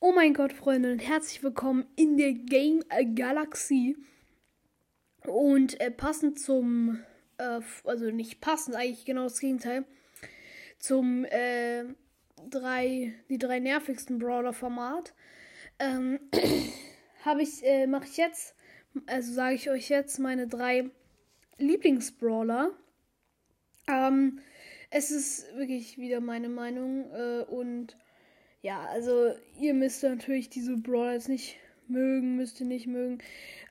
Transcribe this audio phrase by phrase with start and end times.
[0.00, 2.84] Oh mein Gott, Freunde, und herzlich willkommen in der Game
[3.16, 3.96] Galaxy.
[5.26, 7.00] Und äh, passend zum,
[7.38, 9.84] äh, also nicht passend, eigentlich genau das Gegenteil,
[10.78, 11.82] zum äh,
[12.48, 15.14] drei, die drei nervigsten Brawler-Format,
[15.80, 16.20] ähm,
[17.24, 18.54] habe ich, äh, mache ich jetzt,
[19.06, 20.90] also sage ich euch jetzt meine drei
[21.58, 22.70] Lieblingsbrawler.
[23.88, 24.38] Ähm,
[24.90, 27.96] es ist wirklich wieder meine Meinung äh, und
[28.62, 33.18] ja, also ihr müsst natürlich diese Brawler jetzt nicht mögen, müsst ihr nicht mögen.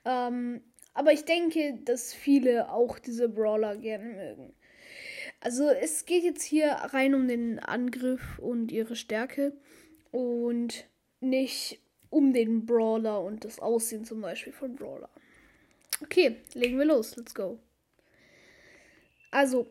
[0.05, 0.61] Ähm,
[0.93, 4.53] aber ich denke, dass viele auch diese Brawler gerne mögen.
[5.39, 9.53] Also es geht jetzt hier rein um den Angriff und ihre Stärke
[10.11, 10.87] und
[11.19, 11.79] nicht
[12.09, 15.09] um den Brawler und das Aussehen zum Beispiel von Brawler.
[16.01, 17.15] Okay, legen wir los.
[17.15, 17.59] Let's go.
[19.29, 19.67] Also,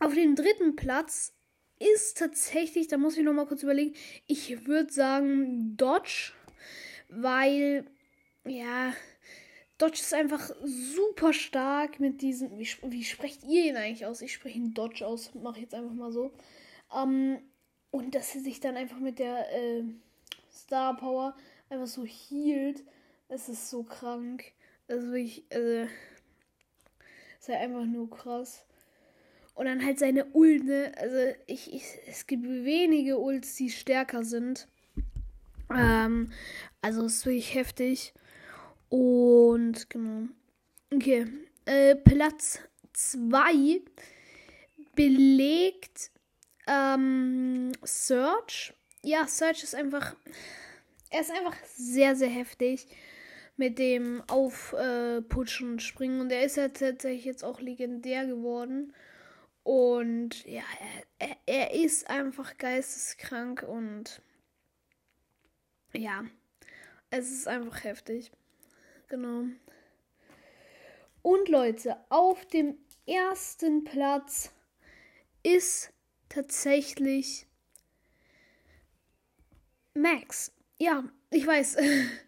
[0.00, 1.35] auf dem dritten Platz
[1.78, 3.94] ist tatsächlich, da muss ich noch mal kurz überlegen,
[4.26, 6.32] ich würde sagen Dodge,
[7.08, 7.84] weil,
[8.44, 8.92] ja,
[9.78, 14.22] Dodge ist einfach super stark mit diesen, wie, wie sprecht ihr ihn eigentlich aus?
[14.22, 16.32] Ich spreche ihn Dodge aus, mache ich jetzt einfach mal so.
[16.94, 17.38] Ähm,
[17.90, 19.84] und dass er sich dann einfach mit der äh,
[20.50, 21.36] Star Power
[21.68, 22.84] einfach so hielt,
[23.28, 24.44] das ist so krank.
[24.88, 25.88] Also wirklich, also,
[27.38, 28.64] ist ja einfach nur krass.
[29.56, 30.92] Und dann halt seine Ult, ne?
[30.98, 34.68] Also ich, ich, es gibt wenige Ults, die stärker sind.
[35.74, 36.30] Ähm,
[36.82, 38.12] also es ist wirklich heftig.
[38.90, 40.28] Und genau.
[40.94, 41.26] Okay.
[41.64, 42.60] Äh, Platz
[42.92, 43.80] 2
[44.94, 46.10] belegt
[46.66, 48.74] ähm, Search.
[49.02, 50.16] Ja, Search ist einfach.
[51.08, 52.88] Er ist einfach sehr, sehr heftig
[53.56, 56.20] mit dem Aufputschen und Springen.
[56.20, 58.92] Und er ist ja tatsächlich jetzt auch legendär geworden.
[59.66, 60.62] Und ja,
[61.18, 64.22] er, er, ist einfach geisteskrank und
[65.92, 66.24] ja,
[67.10, 68.30] es ist einfach heftig.
[69.08, 69.46] Genau.
[71.20, 74.52] Und Leute, auf dem ersten Platz
[75.42, 75.92] ist
[76.28, 77.48] tatsächlich
[79.94, 80.52] Max.
[80.78, 81.76] Ja, ich weiß.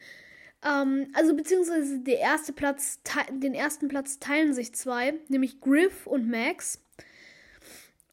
[0.64, 2.98] ähm, also beziehungsweise der erste Platz,
[3.30, 6.80] den ersten Platz teilen sich zwei, nämlich Griff und Max.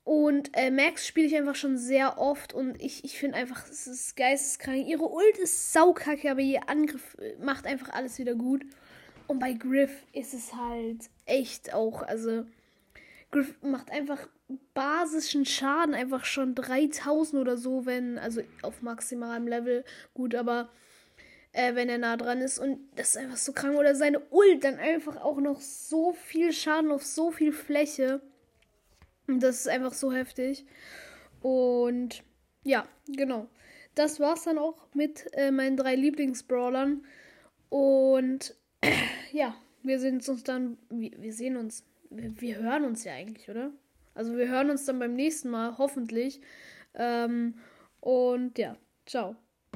[0.06, 3.88] Und äh, Max spiele ich einfach schon sehr oft und ich, ich finde einfach, es
[3.88, 4.88] ist geisteskrank.
[4.88, 8.64] Ihre Ult ist saukacke, aber ihr Angriff äh, macht einfach alles wieder gut.
[9.26, 12.46] Und bei Griff ist es halt echt auch, also
[13.32, 14.30] Griff macht einfach
[14.76, 19.84] basischen Schaden, einfach schon 3000 oder so, wenn, also auf maximalem Level,
[20.14, 20.70] gut, aber
[21.52, 23.76] äh, wenn er nah dran ist und das ist einfach so krank.
[23.76, 28.22] Oder seine Ult dann einfach auch noch so viel Schaden auf so viel Fläche.
[29.28, 30.66] Das ist einfach so heftig.
[31.42, 32.24] Und
[32.64, 33.48] ja, genau.
[33.96, 37.04] Das war's dann auch mit äh, meinen drei Lieblingsbrawlern.
[37.70, 38.92] Und äh,
[39.32, 40.78] ja, wir sehen uns dann.
[40.90, 41.84] Wir, wir sehen uns.
[42.10, 43.72] Wir, wir, hören uns ja eigentlich, oder?
[44.14, 46.42] Also wir hören uns dann beim nächsten Mal, hoffentlich.
[46.94, 47.56] Ähm,
[48.00, 49.36] und ja, ciao.